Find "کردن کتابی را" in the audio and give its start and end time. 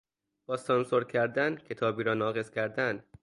1.03-2.13